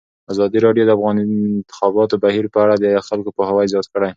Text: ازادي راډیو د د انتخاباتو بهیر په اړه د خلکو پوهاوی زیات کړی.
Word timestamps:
ازادي 0.31 0.57
راډیو 0.65 0.83
د 0.87 0.91
د 0.99 1.01
انتخاباتو 1.25 2.21
بهیر 2.23 2.45
په 2.53 2.59
اړه 2.63 2.75
د 2.83 2.87
خلکو 3.07 3.29
پوهاوی 3.35 3.71
زیات 3.71 3.87
کړی. 3.93 4.09